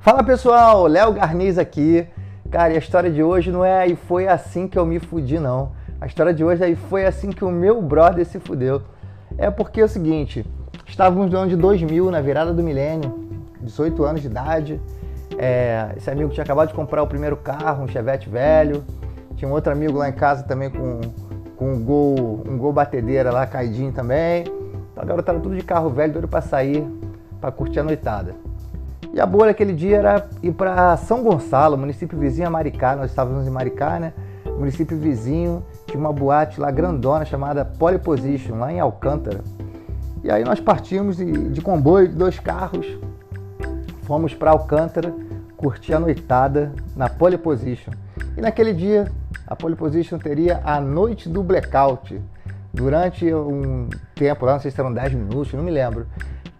Fala 0.00 0.24
pessoal, 0.24 0.86
Léo 0.86 1.12
Garniz 1.12 1.58
aqui. 1.58 2.06
Cara, 2.50 2.72
e 2.72 2.76
a 2.76 2.78
história 2.78 3.10
de 3.10 3.22
hoje 3.22 3.52
não 3.52 3.64
é 3.64 3.86
e 3.86 3.94
foi 3.94 4.26
assim 4.26 4.66
que 4.66 4.78
eu 4.78 4.84
me 4.84 4.98
fudi, 4.98 5.38
não. 5.38 5.72
A 6.00 6.06
história 6.06 6.34
de 6.34 6.42
hoje 6.42 6.64
aí 6.64 6.74
foi 6.74 7.06
assim 7.06 7.30
que 7.30 7.44
o 7.44 7.50
meu 7.50 7.80
brother 7.80 8.26
se 8.26 8.40
fudeu. 8.40 8.82
É 9.38 9.50
porque 9.50 9.80
é 9.80 9.84
o 9.84 9.88
seguinte, 9.88 10.44
estávamos 10.86 11.30
no 11.30 11.38
ano 11.38 11.50
de 11.50 11.56
2000, 11.56 12.10
na 12.10 12.20
virada 12.20 12.52
do 12.52 12.62
milênio, 12.62 13.28
18 13.60 14.04
anos 14.04 14.22
de 14.22 14.26
idade. 14.26 14.80
É, 15.44 15.94
esse 15.96 16.08
amigo 16.08 16.30
tinha 16.30 16.44
acabado 16.44 16.68
de 16.68 16.74
comprar 16.74 17.02
o 17.02 17.06
primeiro 17.08 17.36
carro, 17.36 17.82
um 17.82 17.88
Chevette 17.88 18.28
velho. 18.28 18.84
Tinha 19.34 19.50
um 19.50 19.52
outro 19.52 19.72
amigo 19.72 19.98
lá 19.98 20.08
em 20.08 20.12
casa 20.12 20.44
também 20.44 20.70
com, 20.70 21.00
com 21.56 21.72
um 21.72 21.82
gol, 21.82 22.44
um 22.48 22.56
gol 22.56 22.72
batedeira 22.72 23.32
lá, 23.32 23.44
caidinho 23.44 23.90
também. 23.90 24.44
Então 24.92 25.02
a 25.02 25.04
garota 25.04 25.34
tudo 25.34 25.56
de 25.56 25.64
carro 25.64 25.90
velho, 25.90 26.12
doido 26.12 26.28
para 26.28 26.42
sair, 26.42 26.86
para 27.40 27.50
curtir 27.50 27.80
a 27.80 27.82
noitada. 27.82 28.36
E 29.12 29.20
a 29.20 29.26
boa 29.26 29.46
daquele 29.46 29.72
dia 29.72 29.96
era 29.96 30.28
ir 30.44 30.52
para 30.52 30.96
São 30.96 31.24
Gonçalo, 31.24 31.76
município 31.76 32.16
vizinho 32.16 32.46
a 32.46 32.50
Maricá. 32.50 32.94
Nós 32.94 33.10
estávamos 33.10 33.44
em 33.44 33.50
Maricá, 33.50 33.98
né? 33.98 34.12
Município 34.46 34.96
vizinho, 34.96 35.64
tinha 35.86 35.98
uma 35.98 36.12
boate 36.12 36.60
lá 36.60 36.70
grandona 36.70 37.24
chamada 37.24 37.64
Polyposition, 37.64 38.60
lá 38.60 38.72
em 38.72 38.78
Alcântara. 38.78 39.40
E 40.22 40.30
aí 40.30 40.44
nós 40.44 40.60
partimos 40.60 41.16
de, 41.16 41.24
de 41.48 41.60
comboio 41.60 42.06
de 42.06 42.14
dois 42.14 42.38
carros, 42.38 42.86
fomos 44.02 44.34
para 44.34 44.52
Alcântara, 44.52 45.12
curtir 45.62 45.94
a 45.94 46.00
noitada 46.00 46.72
na 46.96 47.08
Polyposition. 47.08 47.92
E 48.36 48.40
naquele 48.40 48.74
dia, 48.74 49.06
a 49.46 49.54
Polyposition 49.54 50.18
teria 50.18 50.60
a 50.64 50.80
noite 50.80 51.28
do 51.28 51.40
blackout. 51.40 52.20
Durante 52.74 53.32
um 53.32 53.88
tempo 54.12 54.44
lá, 54.44 54.54
não 54.54 54.60
sei 54.60 54.72
se 54.72 54.80
eram 54.80 54.92
10 54.92 55.14
minutos, 55.14 55.52
não 55.52 55.62
me 55.62 55.70
lembro 55.70 56.06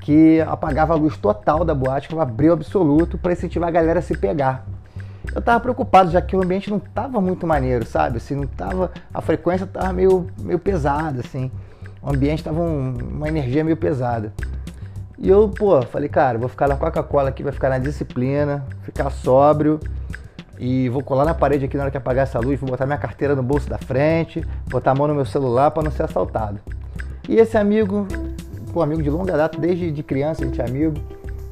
que 0.00 0.40
apagava 0.40 0.94
a 0.94 0.96
luz 0.96 1.16
total 1.16 1.64
da 1.64 1.74
boate, 1.74 2.08
que 2.08 2.14
um 2.14 2.20
abril 2.20 2.54
absoluto 2.54 3.16
para 3.16 3.32
incentivar 3.32 3.68
a 3.68 3.72
galera 3.72 4.00
a 4.00 4.02
se 4.02 4.16
pegar. 4.16 4.66
Eu 5.32 5.42
tava 5.42 5.60
preocupado, 5.60 6.10
já 6.10 6.20
que 6.20 6.34
o 6.34 6.42
ambiente 6.42 6.70
não 6.70 6.80
tava 6.80 7.20
muito 7.20 7.46
maneiro, 7.46 7.86
sabe? 7.86 8.16
Assim, 8.16 8.34
não 8.34 8.46
tava, 8.46 8.90
a 9.14 9.20
frequência 9.20 9.66
tava 9.66 9.92
meio, 9.92 10.26
meio 10.40 10.58
pesada, 10.58 11.20
assim. 11.20 11.52
O 12.02 12.10
ambiente 12.10 12.42
tava 12.42 12.60
um, 12.60 12.96
uma 13.12 13.28
energia 13.28 13.62
meio 13.62 13.76
pesada. 13.76 14.32
E 15.18 15.28
eu, 15.28 15.48
pô, 15.48 15.82
falei, 15.82 16.08
cara, 16.08 16.38
vou 16.38 16.48
ficar 16.48 16.68
na 16.68 16.76
Coca-Cola 16.76 17.28
aqui, 17.28 17.42
vai 17.42 17.52
ficar 17.52 17.68
na 17.68 17.78
disciplina, 17.78 18.64
ficar 18.82 19.10
sóbrio 19.10 19.80
e 20.58 20.88
vou 20.88 21.02
colar 21.02 21.24
na 21.24 21.34
parede 21.34 21.64
aqui 21.64 21.76
na 21.76 21.84
hora 21.84 21.90
que 21.90 21.96
apagar 21.96 22.22
essa 22.22 22.38
luz, 22.38 22.58
vou 22.60 22.70
botar 22.70 22.86
minha 22.86 22.98
carteira 22.98 23.34
no 23.34 23.42
bolso 23.42 23.68
da 23.68 23.78
frente, 23.78 24.46
botar 24.68 24.92
a 24.92 24.94
mão 24.94 25.08
no 25.08 25.14
meu 25.14 25.26
celular 25.26 25.70
para 25.72 25.82
não 25.82 25.90
ser 25.90 26.04
assaltado. 26.04 26.60
E 27.28 27.36
esse 27.36 27.56
amigo 27.56 28.06
pô, 28.68 28.82
amigo 28.82 29.02
de 29.02 29.10
longa 29.10 29.36
data, 29.36 29.58
desde 29.58 29.90
de 29.90 30.02
criança 30.02 30.44
a 30.44 30.46
gente 30.46 30.60
é 30.60 30.64
amigo. 30.64 30.94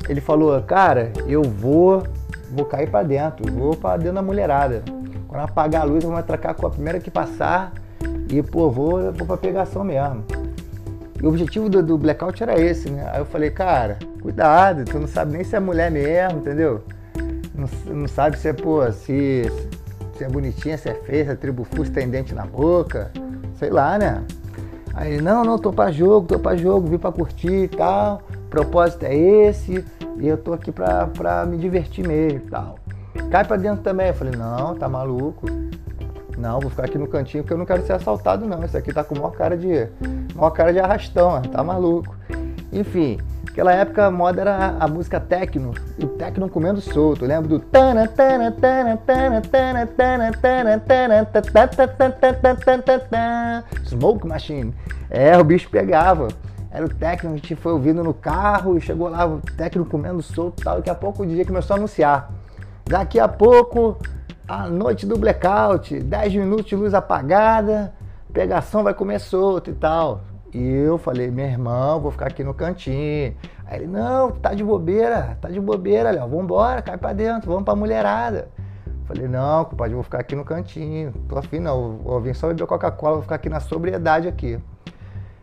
Ele 0.09 0.21
falou, 0.21 0.61
cara, 0.63 1.13
eu 1.27 1.43
vou, 1.43 2.05
vou 2.53 2.65
cair 2.65 2.89
para 2.89 3.05
dentro, 3.05 3.51
vou 3.53 3.75
para 3.75 3.97
dentro 3.97 4.15
da 4.15 4.23
mulherada. 4.23 4.83
Quando 5.27 5.43
apagar 5.43 5.83
a 5.83 5.85
luz, 5.85 6.05
eu 6.05 6.11
vou 6.11 6.19
atracar 6.19 6.55
com 6.55 6.67
a 6.67 6.71
primeira 6.71 7.01
que 7.01 7.11
passar 7.11 7.73
e, 8.31 8.41
pô, 8.43 8.71
vou, 8.71 9.13
vou 9.13 9.27
pra 9.27 9.37
pegação 9.37 9.83
mesmo. 9.83 10.25
O 11.23 11.29
objetivo 11.29 11.69
do, 11.69 11.83
do, 11.83 11.97
blackout 11.97 12.43
era 12.43 12.61
esse, 12.61 12.91
né? 12.91 13.09
Aí 13.13 13.21
eu 13.21 13.25
falei, 13.25 13.51
cara, 13.51 13.99
cuidado, 14.21 14.85
tu 14.85 14.99
não 14.99 15.09
sabe 15.09 15.33
nem 15.33 15.45
se 15.45 15.57
é 15.57 15.61
mulher 15.61 15.91
mesmo, 15.91 16.41
entendeu? 16.41 16.83
Não, 17.55 17.69
não 17.95 18.09
sabe 18.09 18.39
se 18.39 18.49
é, 18.49 18.53
pô, 18.53 18.91
se, 18.93 19.51
se 20.17 20.25
é 20.25 20.29
bonitinha, 20.29 20.77
se 20.77 20.89
é 20.89 20.95
feia, 20.95 21.25
se 21.25 21.31
é 21.31 21.35
tribufu, 21.35 21.85
se 21.85 21.91
tem 21.91 22.09
dente 22.09 22.35
na 22.35 22.45
boca, 22.45 23.11
sei 23.59 23.71
lá, 23.71 23.99
né? 23.99 24.23
Aí 24.95 25.15
ele, 25.15 25.23
não, 25.23 25.45
não, 25.45 25.59
tô 25.59 25.73
pra 25.73 25.91
jogo, 25.91 26.27
tô 26.27 26.39
pra 26.39 26.57
jogo, 26.57 26.89
vim 26.89 26.99
pra 26.99 27.13
curtir 27.13 27.65
e 27.65 27.69
tal. 27.69 28.23
O 28.47 28.49
propósito 28.49 29.05
é 29.05 29.15
esse, 29.15 29.85
e 30.19 30.27
eu 30.27 30.37
tô 30.37 30.53
aqui 30.53 30.73
pra, 30.73 31.07
pra 31.07 31.45
me 31.45 31.59
divertir 31.59 32.07
mesmo 32.07 32.39
e 32.39 32.51
tal. 32.51 32.79
Cai 33.31 33.45
pra 33.45 33.57
dentro 33.57 33.83
também. 33.83 34.09
Eu 34.09 34.15
falei, 34.15 34.35
não, 34.37 34.75
tá 34.75 34.89
maluco. 34.89 35.47
Não, 36.39 36.61
vou 36.61 36.71
ficar 36.71 36.85
aqui 36.85 36.99
no 36.99 37.07
cantinho 37.07 37.43
porque 37.43 37.55
eu 37.55 37.59
não 37.59 37.67
quero 37.67 37.85
ser 37.85 37.95
assaltado, 37.95 38.47
não. 38.47 38.63
Esse 38.63 38.77
aqui 38.77 38.93
tá 38.93 39.03
com 39.03 39.15
maior 39.15 39.33
cara 39.33 39.57
de. 39.57 39.89
Maior 40.37 40.51
cara 40.51 40.73
de 40.73 40.79
arrastão, 40.79 41.41
tá 41.43 41.65
maluco. 41.65 42.15
Enfim, 42.73 43.19
Naquela 43.57 43.73
época 43.73 44.05
a 44.05 44.11
moda 44.11 44.43
era 44.43 44.77
a 44.79 44.87
música 44.87 45.19
techno, 45.19 45.73
o 45.99 46.07
techno 46.09 46.47
comendo 46.47 46.79
solto. 46.79 47.25
Eu 47.25 47.29
lembro 47.29 47.49
do 47.49 47.61
Smoke 53.87 54.27
Machine. 54.27 54.75
É, 55.09 55.39
o 55.39 55.43
bicho 55.43 55.71
pegava. 55.71 56.29
Era 56.71 56.85
o 56.85 56.89
techno, 56.91 57.31
a 57.31 57.37
gente 57.37 57.57
foi 57.57 57.73
ouvindo 57.73 58.05
no 58.05 58.13
carro 58.13 58.77
e 58.77 58.81
chegou 58.83 59.09
lá 59.09 59.27
o 59.27 59.41
techno 59.57 59.87
comendo 59.87 60.21
solto 60.21 60.61
e 60.61 60.65
tal. 60.65 60.77
Daqui 60.77 60.91
a 60.91 60.95
pouco 60.95 61.23
o 61.23 61.27
DJ 61.27 61.47
começou 61.47 61.73
a 61.73 61.79
anunciar. 61.79 62.31
Daqui 62.85 63.19
a 63.19 63.27
pouco, 63.27 63.97
a 64.47 64.69
noite 64.69 65.07
do 65.07 65.17
blackout, 65.17 65.99
10 65.99 66.35
minutos 66.35 66.67
de 66.67 66.77
luz 66.77 66.93
apagada, 66.93 67.95
pegação 68.37 68.85
vai 68.85 68.93
comer 68.93 69.19
solto 69.19 69.71
e 69.71 69.73
tal. 69.73 70.21
E 70.53 70.63
eu 70.63 70.99
falei, 70.99 71.31
meu 71.31 71.47
irmão, 71.47 71.99
vou 71.99 72.11
ficar 72.11 72.27
aqui 72.27 72.45
no 72.45 72.53
cantinho. 72.53 73.35
Aí 73.65 73.79
ele, 73.79 73.87
não, 73.87 74.31
tá 74.31 74.53
de 74.53 74.63
bobeira, 74.63 75.39
tá 75.41 75.49
de 75.49 75.59
bobeira, 75.59 76.11
Léo, 76.11 76.29
vambora, 76.29 76.83
cai 76.83 76.99
pra 76.99 77.15
dentro, 77.15 77.51
vamos 77.51 77.65
pra 77.65 77.75
mulherada. 77.75 78.49
Falei, 79.07 79.27
não, 79.27 79.65
compadre, 79.65 79.95
vou 79.95 80.03
ficar 80.03 80.19
aqui 80.21 80.37
no 80.37 80.45
cantinho, 80.45 81.15
tô 81.27 81.39
afim 81.39 81.61
não, 81.61 81.97
vou 81.97 82.21
vir 82.21 82.35
só 82.35 82.49
beber 82.49 82.67
Coca-Cola, 82.67 83.15
vou 83.15 83.23
ficar 83.23 83.37
aqui 83.37 83.49
na 83.49 83.59
sobriedade 83.59 84.29
aqui. 84.29 84.61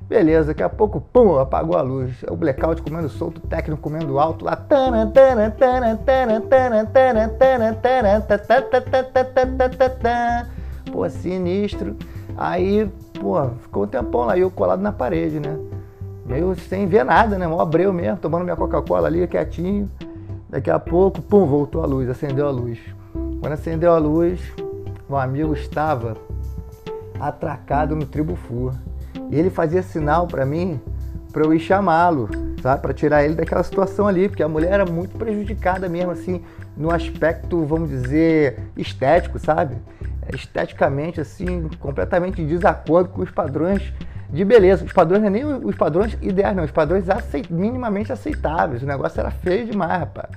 Beleza, 0.01 0.49
daqui 0.49 0.61
a 0.61 0.69
pouco, 0.69 1.01
pum, 1.01 1.39
apagou 1.39 1.75
a 1.75 1.81
luz. 1.81 2.23
O 2.29 2.35
blackout 2.35 2.81
comendo 2.83 3.09
solto, 3.09 3.39
o 3.39 3.47
técnico 3.47 3.81
comendo 3.81 4.19
alto 4.19 4.45
lá. 4.45 4.55
Pô, 10.91 11.09
sinistro. 11.09 11.97
Aí 12.37 12.89
pô, 13.19 13.49
ficou 13.61 13.83
um 13.83 13.87
tempão 13.87 14.25
lá, 14.25 14.37
eu 14.37 14.51
colado 14.51 14.81
na 14.81 14.91
parede, 14.91 15.39
né? 15.39 15.57
Meio 16.25 16.55
sem 16.55 16.87
ver 16.87 17.03
nada, 17.03 17.37
né? 17.37 17.47
Mó 17.47 17.59
abreu 17.59 17.91
mesmo, 17.93 18.17
tomando 18.17 18.43
minha 18.43 18.55
Coca-Cola 18.55 19.07
ali, 19.07 19.27
quietinho. 19.27 19.89
Daqui 20.49 20.69
a 20.69 20.79
pouco, 20.79 21.21
pum, 21.21 21.45
voltou 21.45 21.81
a 21.81 21.85
luz, 21.85 22.09
acendeu 22.09 22.47
a 22.47 22.51
luz. 22.51 22.79
Quando 23.39 23.53
acendeu 23.53 23.93
a 23.93 23.97
luz, 23.97 24.39
o 25.09 25.15
amigo 25.15 25.53
estava 25.53 26.15
atracado 27.19 27.95
no 27.95 28.05
Tribufu. 28.05 28.71
E 29.29 29.35
ele 29.37 29.49
fazia 29.49 29.81
sinal 29.81 30.27
para 30.27 30.45
mim 30.45 30.79
para 31.31 31.43
eu 31.43 31.53
ir 31.53 31.59
chamá-lo, 31.59 32.29
sabe? 32.61 32.81
Para 32.81 32.93
tirar 32.93 33.25
ele 33.25 33.33
daquela 33.33 33.63
situação 33.63 34.07
ali, 34.07 34.29
porque 34.29 34.43
a 34.43 34.47
mulher 34.47 34.73
era 34.73 34.85
muito 34.85 35.17
prejudicada 35.17 35.89
mesmo, 35.89 36.11
assim, 36.11 36.43
no 36.77 36.91
aspecto, 36.91 37.65
vamos 37.65 37.89
dizer, 37.89 38.59
estético, 38.77 39.39
sabe? 39.39 39.75
Esteticamente 40.33 41.19
assim 41.19 41.69
completamente 41.79 42.41
em 42.41 42.47
desacordo 42.47 43.09
com 43.09 43.21
os 43.21 43.31
padrões 43.31 43.93
de 44.29 44.43
beleza. 44.43 44.83
Os 44.83 44.91
padrões 44.91 45.21
não 45.21 45.27
é 45.27 45.31
nem 45.31 45.45
os 45.45 45.75
padrões 45.75 46.17
ideais, 46.21 46.55
não, 46.55 46.63
os 46.63 46.71
padrões 46.71 47.09
aceit 47.09 47.51
minimamente 47.53 48.11
aceitáveis. 48.11 48.81
O 48.81 48.85
negócio 48.85 49.19
era 49.19 49.29
feio 49.29 49.67
demais, 49.67 49.99
rapaz. 49.99 50.29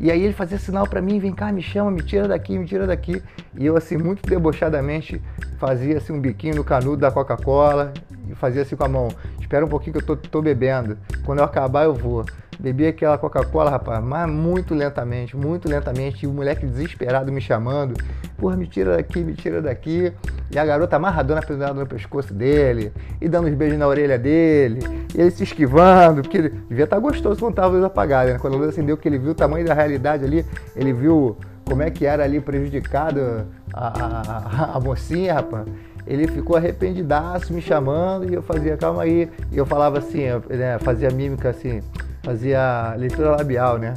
E 0.00 0.10
aí 0.10 0.22
ele 0.22 0.32
fazia 0.32 0.58
sinal 0.58 0.86
para 0.86 1.00
mim, 1.00 1.18
vem 1.18 1.32
cá, 1.32 1.52
me 1.52 1.62
chama, 1.62 1.90
me 1.90 2.02
tira 2.02 2.26
daqui, 2.26 2.58
me 2.58 2.66
tira 2.66 2.86
daqui. 2.86 3.22
E 3.56 3.66
eu 3.66 3.76
assim 3.76 3.96
muito 3.96 4.28
debochadamente 4.28 5.20
fazia 5.58 5.98
assim 5.98 6.12
um 6.12 6.20
biquinho 6.20 6.56
no 6.56 6.64
canudo 6.64 6.96
da 6.96 7.10
Coca-Cola 7.10 7.92
e 8.28 8.34
fazia 8.34 8.62
assim 8.62 8.76
com 8.76 8.84
a 8.84 8.88
mão. 8.88 9.08
Espera 9.40 9.64
um 9.64 9.68
pouquinho 9.68 9.92
que 9.92 9.98
eu 9.98 10.06
tô, 10.06 10.16
tô 10.16 10.40
bebendo. 10.42 10.96
Quando 11.24 11.40
eu 11.40 11.44
acabar 11.44 11.84
eu 11.84 11.94
vou. 11.94 12.24
Bebi 12.58 12.86
aquela 12.86 13.18
Coca-Cola, 13.18 13.70
rapaz, 13.70 14.02
mas 14.04 14.30
muito 14.30 14.74
lentamente, 14.74 15.36
muito 15.36 15.68
lentamente. 15.68 16.24
E 16.24 16.28
o 16.28 16.32
moleque 16.32 16.66
desesperado 16.66 17.32
me 17.32 17.40
chamando. 17.40 17.94
Porra, 18.36 18.56
me 18.56 18.66
tira 18.66 18.96
daqui, 18.96 19.20
me 19.20 19.34
tira 19.34 19.60
daqui. 19.60 20.12
E 20.50 20.58
a 20.58 20.64
garota 20.64 20.96
amarradona 20.96 21.40
pendurada 21.40 21.74
no 21.74 21.86
pescoço 21.86 22.32
dele. 22.32 22.92
E 23.20 23.28
dando 23.28 23.48
uns 23.48 23.54
beijos 23.54 23.78
na 23.78 23.86
orelha 23.86 24.18
dele. 24.18 24.80
E 25.14 25.20
ele 25.20 25.30
se 25.30 25.42
esquivando, 25.42 26.22
porque 26.22 26.38
ele 26.38 26.50
devia 26.68 26.84
estar 26.84 26.96
tá 26.96 27.02
gostoso 27.02 27.40
quando 27.40 27.54
tava 27.54 27.68
a 27.68 27.70
luz 27.72 27.84
apagada, 27.84 28.32
né? 28.32 28.38
Quando 28.38 28.54
a 28.54 28.58
luz 28.58 28.68
acendeu, 28.68 28.96
que 28.96 29.08
ele 29.08 29.18
viu 29.18 29.32
o 29.32 29.34
tamanho 29.34 29.66
da 29.66 29.74
realidade 29.74 30.24
ali, 30.24 30.44
ele 30.76 30.92
viu 30.92 31.36
como 31.64 31.82
é 31.82 31.90
que 31.90 32.04
era 32.04 32.22
ali 32.22 32.40
prejudicado 32.40 33.46
a, 33.72 34.72
a, 34.72 34.76
a 34.76 34.80
mocinha, 34.80 35.34
rapaz 35.34 35.66
ele 36.06 36.26
ficou 36.26 36.56
arrependidaço 36.56 37.52
me 37.52 37.62
chamando 37.62 38.28
e 38.28 38.34
eu 38.34 38.42
fazia, 38.42 38.76
calma 38.76 39.02
aí. 39.02 39.30
E 39.50 39.56
eu 39.56 39.64
falava 39.64 39.98
assim, 39.98 40.20
eu, 40.20 40.42
né, 40.50 40.78
fazia 40.80 41.10
mímica 41.10 41.50
assim, 41.50 41.80
fazia 42.22 42.94
leitura 42.96 43.30
labial, 43.36 43.78
né? 43.78 43.94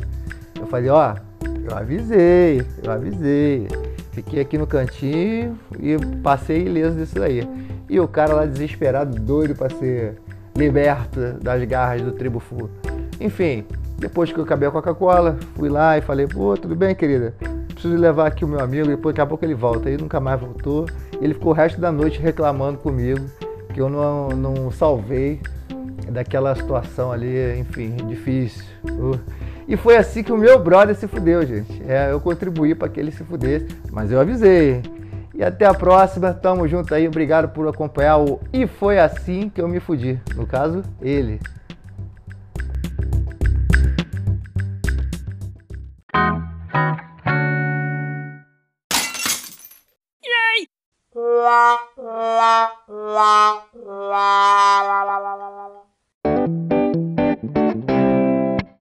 Eu 0.59 0.67
falei, 0.67 0.89
ó, 0.89 1.15
eu 1.63 1.77
avisei, 1.77 2.65
eu 2.83 2.91
avisei. 2.91 3.67
Fiquei 4.11 4.39
aqui 4.39 4.57
no 4.57 4.65
cantinho 4.65 5.59
e 5.79 5.97
passei 6.23 6.65
ileso 6.65 6.97
disso 6.97 7.15
daí. 7.15 7.47
E 7.89 7.99
o 7.99 8.07
cara 8.07 8.33
lá 8.33 8.45
desesperado, 8.45 9.19
doido 9.19 9.55
para 9.55 9.69
ser 9.75 10.15
liberto 10.55 11.33
das 11.41 11.63
garras 11.65 12.01
do 12.01 12.13
Tribufu. 12.13 12.69
Enfim, 13.19 13.65
depois 13.97 14.31
que 14.31 14.39
eu 14.39 14.43
acabei 14.43 14.67
a 14.67 14.71
Coca-Cola, 14.71 15.37
fui 15.55 15.69
lá 15.69 15.97
e 15.97 16.01
falei, 16.01 16.27
pô, 16.27 16.55
tudo 16.55 16.75
bem, 16.75 16.95
querida? 16.95 17.33
preciso 17.75 17.95
levar 17.97 18.27
aqui 18.27 18.43
o 18.43 18.47
meu 18.47 18.59
amigo, 18.59 18.87
depois 18.87 19.13
daqui 19.13 19.21
a 19.21 19.25
pouco 19.25 19.45
ele 19.45 19.53
volta. 19.53 19.89
Aí 19.89 19.97
nunca 19.97 20.19
mais 20.19 20.39
voltou. 20.39 20.85
Ele 21.21 21.33
ficou 21.33 21.51
o 21.51 21.55
resto 21.55 21.79
da 21.79 21.91
noite 21.91 22.19
reclamando 22.19 22.77
comigo 22.79 23.25
que 23.73 23.81
eu 23.81 23.89
não, 23.89 24.29
não 24.29 24.71
salvei 24.71 25.39
daquela 26.09 26.55
situação 26.55 27.11
ali, 27.11 27.59
enfim, 27.59 27.95
difícil. 28.07 28.63
E 29.67 29.75
foi 29.75 29.97
assim 29.97 30.23
que 30.23 30.31
o 30.31 30.37
meu 30.37 30.59
brother 30.59 30.95
se 30.95 31.07
fudeu, 31.07 31.45
gente. 31.45 31.81
É, 31.87 32.11
eu 32.11 32.19
contribuí 32.19 32.75
para 32.75 32.87
que 32.87 32.99
ele 32.99 33.11
se 33.11 33.23
fudesse, 33.23 33.67
mas 33.91 34.11
eu 34.11 34.19
avisei. 34.19 34.81
E 35.33 35.43
até 35.43 35.65
a 35.65 35.73
próxima, 35.73 36.33
tamo 36.33 36.65
junto 36.67 36.95
aí, 36.95 37.07
obrigado 37.07 37.49
por 37.49 37.67
acompanhar 37.67 38.17
o 38.17 38.39
E 38.53 38.65
Foi 38.65 38.97
Assim 38.97 39.49
Que 39.49 39.61
Eu 39.61 39.67
Me 39.67 39.81
Fudi. 39.81 40.17
No 40.33 40.47
caso, 40.47 40.81
ele. 41.01 41.41
Yay! 50.23 50.67
La, 51.13 51.79
la, 51.97 52.71
la. 52.87 53.74